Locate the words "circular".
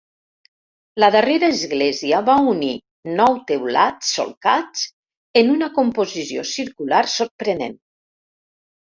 6.53-7.03